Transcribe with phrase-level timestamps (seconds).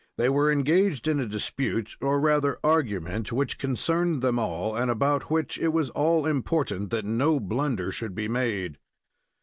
[0.17, 5.29] They were engaged in a dispute, or rather argument, which concerned them all, and about
[5.29, 8.79] which it was all important that no blunder should be made.